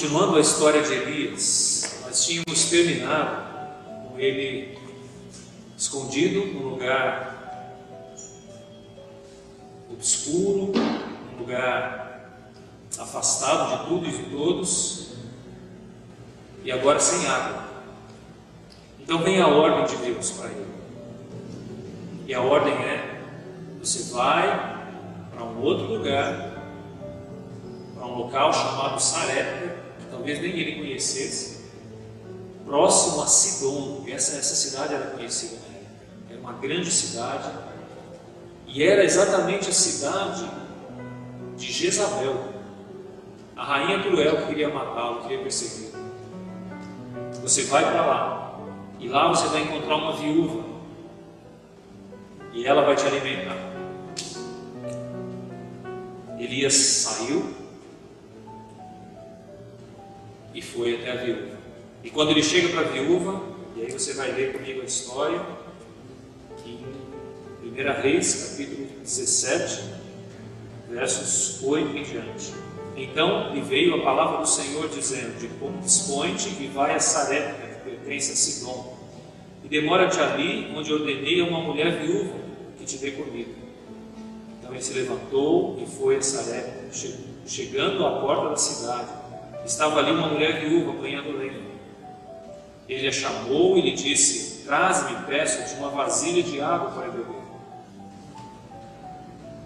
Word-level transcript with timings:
Continuando 0.00 0.38
a 0.38 0.40
história 0.40 0.82
de 0.82 0.94
Elias, 0.94 2.00
nós 2.06 2.24
tínhamos 2.24 2.70
terminado 2.70 4.08
com 4.08 4.18
ele 4.18 4.78
escondido 5.76 6.46
num 6.46 6.70
lugar 6.70 7.76
obscuro, 9.92 10.72
num 10.72 11.38
lugar 11.38 12.30
afastado 12.98 13.76
de 13.76 13.88
tudo 13.90 14.06
e 14.06 14.10
de 14.10 14.30
todos, 14.30 15.08
e 16.64 16.72
agora 16.72 16.98
sem 16.98 17.26
água. 17.28 17.64
Então 19.00 19.22
vem 19.22 19.38
a 19.38 19.48
ordem 19.48 19.84
de 19.84 20.02
Deus 20.02 20.30
para 20.30 20.48
ele. 20.48 20.66
E 22.26 22.32
a 22.32 22.40
ordem 22.40 22.72
é: 22.72 23.20
você 23.78 24.14
vai 24.14 24.48
para 25.30 25.44
um 25.44 25.60
outro 25.60 25.88
lugar, 25.88 26.54
para 27.94 28.06
um 28.06 28.14
local 28.14 28.50
chamado 28.50 28.98
Sarepta, 28.98 29.59
talvez 30.20 30.38
nem 30.42 30.52
ele 30.52 30.76
conhecesse, 30.76 31.64
próximo 32.66 33.22
a 33.22 33.26
Sidom. 33.26 34.04
Essa, 34.06 34.36
essa 34.36 34.54
cidade 34.54 34.94
era 34.94 35.06
conhecida 35.06 35.54
época. 35.54 35.70
Era 36.30 36.40
uma 36.40 36.52
grande 36.52 36.90
cidade. 36.90 37.50
E 38.66 38.82
era 38.82 39.02
exatamente 39.02 39.70
a 39.70 39.72
cidade 39.72 40.48
de 41.56 41.72
Jezabel, 41.72 42.52
a 43.56 43.64
rainha 43.64 44.02
cruel 44.02 44.36
que 44.42 44.46
queria 44.48 44.68
matá-lo, 44.68 45.22
queria 45.22 45.42
persegui-lo. 45.42 45.98
Você 47.42 47.64
vai 47.64 47.82
para 47.82 48.06
lá, 48.06 48.60
e 48.98 49.08
lá 49.08 49.28
você 49.28 49.48
vai 49.48 49.62
encontrar 49.62 49.96
uma 49.96 50.16
viúva, 50.16 50.64
e 52.52 52.66
ela 52.66 52.82
vai 52.82 52.94
te 52.94 53.06
alimentar. 53.06 53.56
Elias 56.38 56.74
saiu 56.74 57.54
foi 60.80 60.94
até 60.94 61.12
a 61.12 61.16
viúva. 61.16 61.58
E 62.02 62.08
quando 62.08 62.30
ele 62.30 62.42
chega 62.42 62.70
para 62.70 62.80
a 62.80 62.84
viúva, 62.84 63.42
e 63.76 63.82
aí 63.82 63.92
você 63.92 64.14
vai 64.14 64.32
ler 64.32 64.54
comigo 64.54 64.80
a 64.80 64.84
história, 64.84 65.38
em 66.64 67.68
1 67.68 68.02
Reis, 68.02 68.56
capítulo 68.56 68.86
17, 69.02 69.82
versos 70.88 71.62
8 71.62 71.96
em 71.98 72.02
diante. 72.02 72.54
Então 72.96 73.54
lhe 73.54 73.60
veio 73.60 73.96
a 73.96 74.02
palavra 74.02 74.38
do 74.38 74.48
Senhor 74.48 74.88
dizendo: 74.88 75.38
Dispõe-te 75.82 76.48
e 76.48 76.68
vai 76.68 76.94
a 76.94 76.98
Sarepta, 76.98 77.66
que 77.66 77.90
pertence 77.90 78.32
a 78.32 78.36
Sidom, 78.36 78.96
e 79.62 79.68
demora-te 79.68 80.18
ali, 80.18 80.72
onde 80.74 80.90
ordenei 80.90 81.42
a 81.42 81.44
uma 81.44 81.60
mulher 81.60 82.00
viúva 82.00 82.36
que 82.78 82.86
te 82.86 82.96
dê 82.96 83.10
comida. 83.10 83.50
Então 84.58 84.72
ele 84.72 84.82
se 84.82 84.94
levantou 84.94 85.78
e 85.78 85.86
foi 85.86 86.16
a 86.16 86.22
Sarepta, 86.22 86.88
chegando 87.46 88.06
à 88.06 88.20
porta 88.20 88.48
da 88.48 88.56
cidade. 88.56 89.29
Estava 89.70 90.00
ali 90.00 90.10
uma 90.10 90.26
mulher 90.26 90.58
viúva 90.58 90.98
apanhando 90.98 91.38
lenha. 91.38 91.62
Ele 92.88 93.06
a 93.06 93.12
chamou 93.12 93.78
e 93.78 93.82
lhe 93.82 93.92
disse: 93.92 94.64
Traze-me, 94.64 95.22
peço-te, 95.26 95.78
uma 95.78 95.90
vasilha 95.90 96.42
de 96.42 96.60
água 96.60 96.90
para 96.90 97.08
beber. 97.08 97.40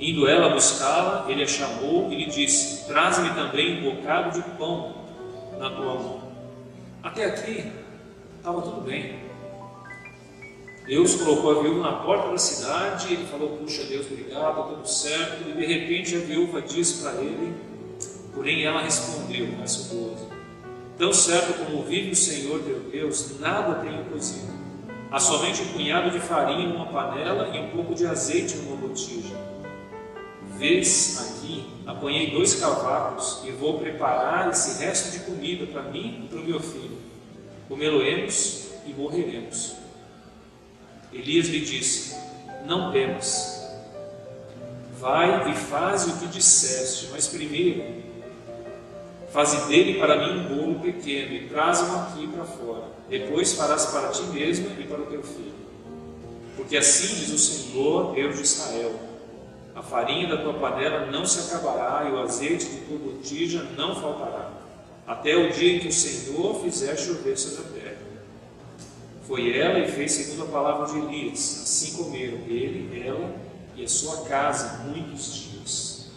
Indo 0.00 0.26
ela 0.26 0.48
buscá-la, 0.48 1.26
ele 1.28 1.44
a 1.44 1.46
chamou 1.46 2.12
e 2.12 2.16
lhe 2.16 2.26
disse: 2.26 2.84
Traze-me 2.88 3.30
também 3.30 3.78
um 3.78 3.94
bocado 3.94 4.32
de 4.32 4.42
pão 4.58 4.92
na 5.56 5.70
tua 5.70 5.94
mão. 5.94 6.22
Até 7.00 7.26
aqui 7.26 7.70
estava 8.38 8.60
tudo 8.60 8.80
bem. 8.80 9.20
Deus 10.84 11.14
colocou 11.14 11.60
a 11.60 11.62
viúva 11.62 11.92
na 11.92 11.98
porta 11.98 12.28
da 12.28 12.38
cidade, 12.38 13.14
ele 13.14 13.24
falou: 13.26 13.56
Puxa, 13.56 13.84
Deus, 13.84 14.06
obrigado, 14.10 14.74
tudo 14.74 14.84
certo. 14.84 15.48
E 15.48 15.52
de 15.52 15.64
repente 15.64 16.16
a 16.16 16.18
viúva 16.18 16.60
disse 16.60 17.04
para 17.04 17.20
ele: 17.20 17.71
Porém 18.34 18.64
ela 18.64 18.82
respondeu, 18.82 19.46
verso 19.56 19.94
12: 19.94 20.26
Tão 20.98 21.12
certo 21.12 21.64
como 21.64 21.82
vive 21.82 22.12
o 22.12 22.16
Senhor 22.16 22.60
teu 22.60 22.80
Deus, 22.80 23.38
nada 23.38 23.82
tenho 23.84 24.04
cozido. 24.06 24.52
Há 25.10 25.20
somente 25.20 25.60
um 25.62 25.72
punhado 25.72 26.10
de 26.10 26.18
farinha 26.20 26.66
numa 26.66 26.86
panela 26.86 27.54
e 27.54 27.60
um 27.60 27.68
pouco 27.70 27.94
de 27.94 28.06
azeite 28.06 28.56
numa 28.56 28.76
botija. 28.76 29.36
Vês 30.56 31.18
aqui, 31.20 31.66
apanhei 31.86 32.30
dois 32.30 32.54
cavacos 32.54 33.42
e 33.44 33.50
vou 33.50 33.78
preparar 33.78 34.50
esse 34.50 34.82
resto 34.82 35.10
de 35.12 35.24
comida 35.24 35.66
para 35.66 35.82
mim 35.82 36.22
e 36.24 36.28
para 36.28 36.38
o 36.38 36.44
meu 36.44 36.60
filho. 36.60 36.96
Comê-lo-emos 37.68 38.68
e 38.86 38.92
morreremos. 38.94 39.74
Elias 41.12 41.48
lhe 41.48 41.60
disse: 41.60 42.16
Não 42.64 42.90
temas. 42.90 43.60
Vai 44.98 45.50
e 45.50 45.54
faz 45.54 46.06
o 46.06 46.18
que 46.18 46.26
disseste, 46.28 47.08
mas 47.12 47.26
primeiro 47.26 48.11
Faze 49.32 49.66
dele 49.66 49.98
para 49.98 50.18
mim 50.18 50.40
um 50.40 50.56
bolo 50.56 50.80
pequeno 50.80 51.32
e 51.32 51.48
traz-o 51.48 51.86
aqui 51.96 52.28
para 52.28 52.44
fora. 52.44 52.84
Depois 53.08 53.54
farás 53.54 53.86
para 53.86 54.08
ti 54.08 54.24
mesmo 54.24 54.68
e 54.78 54.84
para 54.84 55.00
o 55.00 55.06
teu 55.06 55.22
filho. 55.22 55.54
Porque 56.54 56.76
assim 56.76 57.06
diz 57.06 57.30
o 57.30 57.38
Senhor, 57.38 58.14
Deus 58.14 58.36
de 58.36 58.42
Israel: 58.42 58.94
A 59.74 59.82
farinha 59.82 60.28
da 60.28 60.42
tua 60.42 60.52
panela 60.52 61.06
não 61.06 61.24
se 61.24 61.50
acabará 61.50 62.06
e 62.06 62.12
o 62.12 62.20
azeite 62.20 62.66
de 62.66 62.80
tua 62.82 62.98
botija 62.98 63.66
não 63.74 63.94
faltará, 63.94 64.50
até 65.06 65.34
o 65.34 65.50
dia 65.50 65.76
em 65.76 65.78
que 65.78 65.88
o 65.88 65.92
Senhor 65.92 66.62
fizer 66.62 66.94
chover 66.98 67.38
sobre 67.38 67.60
a 67.60 67.82
terra. 67.82 68.02
Foi 69.26 69.58
ela 69.58 69.78
e 69.78 69.90
fez 69.90 70.12
segundo 70.12 70.42
a 70.42 70.52
palavra 70.52 70.86
de 70.88 70.98
Elias. 70.98 71.62
Assim 71.62 72.04
comeram 72.04 72.36
ele, 72.46 73.02
ela 73.02 73.34
e 73.74 73.82
a 73.82 73.88
sua 73.88 74.26
casa 74.26 74.84
muitos 74.84 75.34
dias. 75.34 76.10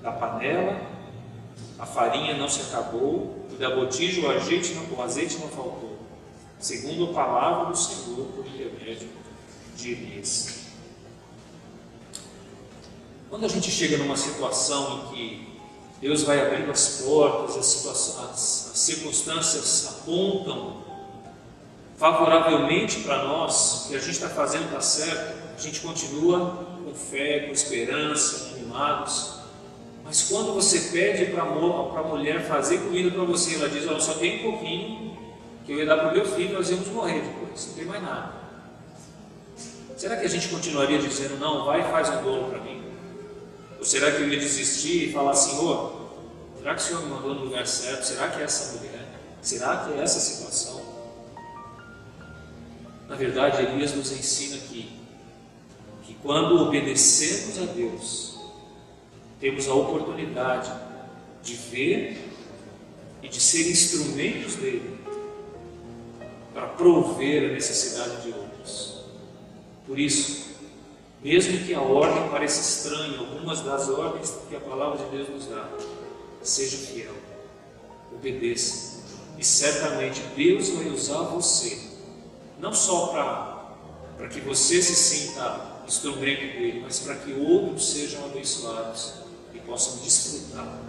Da 0.00 0.12
panela 0.12 0.99
a 1.80 1.86
farinha 1.86 2.36
não 2.36 2.48
se 2.48 2.60
acabou 2.60 3.46
e 3.50 3.54
da 3.54 3.74
botija 3.74 4.20
o 4.20 4.30
azeite 4.30 4.74
não, 4.74 4.84
o 4.96 5.02
azeite 5.02 5.38
não 5.38 5.48
faltou, 5.48 5.98
segundo 6.58 7.10
a 7.10 7.14
palavra 7.14 7.70
do 7.72 7.76
Senhor 7.76 8.26
por 8.26 8.46
intermédio 8.46 9.08
de 9.74 9.92
Elias. 9.92 10.60
Quando 13.30 13.46
a 13.46 13.48
gente 13.48 13.70
chega 13.70 13.96
numa 13.96 14.16
situação 14.16 14.98
em 14.98 15.14
que 15.14 15.50
Deus 16.02 16.22
vai 16.22 16.40
abrindo 16.46 16.70
as 16.70 17.02
portas, 17.02 17.56
as, 17.56 17.86
as, 17.86 18.18
as 18.30 18.38
circunstâncias 18.74 20.00
apontam 20.00 20.82
favoravelmente 21.96 23.00
para 23.00 23.24
nós, 23.24 23.86
que 23.88 23.94
a 23.94 23.98
gente 23.98 24.12
está 24.12 24.28
fazendo 24.28 24.64
está 24.64 24.80
certo, 24.80 25.54
a 25.56 25.60
gente 25.60 25.80
continua 25.80 26.66
com 26.84 26.94
fé, 26.94 27.40
com 27.40 27.52
esperança, 27.52 28.54
animados. 28.54 29.39
Mas 30.10 30.22
quando 30.22 30.52
você 30.54 30.90
pede 30.90 31.26
para 31.26 31.42
a 31.42 32.02
mulher 32.02 32.44
fazer 32.44 32.78
comida 32.78 33.12
para 33.12 33.22
você, 33.22 33.54
ela 33.54 33.68
diz: 33.68 33.86
Olha, 33.86 34.00
só 34.00 34.14
tem 34.14 34.40
um 34.40 34.50
pouquinho 34.50 35.16
que 35.64 35.70
eu 35.70 35.78
ia 35.78 35.86
dar 35.86 35.98
para 35.98 36.08
o 36.08 36.12
meu 36.12 36.24
filho, 36.24 36.52
nós 36.54 36.68
íamos 36.68 36.88
morrer 36.88 37.20
depois, 37.20 37.68
não 37.68 37.74
tem 37.74 37.84
mais 37.84 38.02
nada. 38.02 38.32
Será 39.96 40.16
que 40.16 40.26
a 40.26 40.28
gente 40.28 40.48
continuaria 40.48 40.98
dizendo: 40.98 41.38
Não, 41.38 41.64
vai 41.64 41.82
e 41.82 41.84
faz 41.84 42.08
um 42.08 42.22
bolo 42.24 42.50
para 42.50 42.58
mim? 42.58 42.82
Ou 43.78 43.84
será 43.84 44.10
que 44.10 44.22
eu 44.22 44.28
ia 44.28 44.40
desistir 44.40 45.10
e 45.10 45.12
falar: 45.12 45.32
Senhor, 45.32 46.10
será 46.58 46.74
que 46.74 46.80
o 46.80 46.84
Senhor 46.84 47.02
me 47.02 47.10
mandou 47.10 47.32
no 47.36 47.44
lugar 47.44 47.64
certo? 47.64 48.02
Será 48.02 48.30
que 48.30 48.40
é 48.40 48.42
essa 48.42 48.78
mulher? 48.78 49.06
Será 49.40 49.76
que 49.76 49.92
é 49.92 50.02
essa 50.02 50.18
situação? 50.18 50.82
Na 53.08 53.14
verdade, 53.14 53.62
Elias 53.62 53.94
nos 53.94 54.10
ensina 54.10 54.56
que, 54.56 54.90
que 56.02 56.14
quando 56.14 56.66
obedecemos 56.66 57.62
a 57.62 57.72
Deus, 57.72 58.29
temos 59.40 59.66
a 59.66 59.74
oportunidade 59.74 60.70
de 61.42 61.54
ver 61.54 62.30
e 63.22 63.28
de 63.28 63.40
ser 63.40 63.70
instrumentos 63.70 64.56
dele 64.56 64.98
para 66.52 66.66
prover 66.66 67.50
a 67.50 67.54
necessidade 67.54 68.22
de 68.22 68.28
outros. 68.36 69.04
Por 69.86 69.98
isso, 69.98 70.50
mesmo 71.22 71.64
que 71.64 71.72
a 71.72 71.80
ordem 71.80 72.28
pareça 72.28 72.60
estranha, 72.60 73.18
algumas 73.18 73.60
das 73.62 73.88
ordens 73.88 74.36
que 74.48 74.56
a 74.56 74.60
palavra 74.60 75.04
de 75.04 75.16
Deus 75.16 75.28
nos 75.30 75.46
dá, 75.46 75.68
seja 76.42 76.76
fiel, 76.76 77.14
obedeça, 78.12 79.00
e 79.38 79.44
certamente 79.44 80.20
Deus 80.36 80.68
vai 80.70 80.88
usar 80.88 81.22
você, 81.22 81.78
não 82.58 82.74
só 82.74 83.06
para 84.16 84.28
que 84.28 84.40
você 84.40 84.82
se 84.82 84.94
sinta 84.94 85.80
instrumento 85.86 86.40
dele, 86.40 86.80
mas 86.82 87.00
para 87.00 87.16
que 87.16 87.32
outros 87.32 87.90
sejam 87.90 88.24
abençoados 88.26 89.29
possam 89.58 89.98
desfrutar 89.98 90.80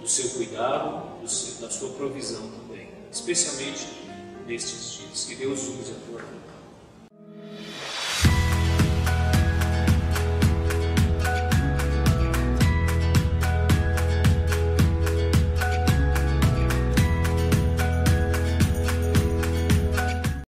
do 0.00 0.08
seu 0.08 0.30
cuidado, 0.30 1.20
do 1.20 1.28
seu, 1.28 1.60
da 1.60 1.70
sua 1.70 1.90
provisão 1.90 2.48
também, 2.50 2.88
especialmente 3.12 3.86
nestes 4.46 4.92
dias. 4.92 5.24
Que 5.24 5.34
Deus 5.34 5.60
use 5.60 5.92
a 5.92 6.06
tua 6.06 6.20
vida. 6.20 6.57